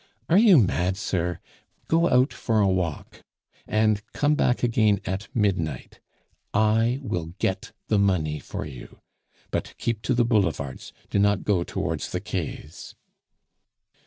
[0.29, 1.37] "Are you mad, sir?
[1.87, 3.21] Go out for a walk,
[3.67, 5.99] and come back again at midnight.
[6.55, 8.99] I will get the money for you;
[9.51, 12.95] but keep to the Boulevards, do not go towards the Quais."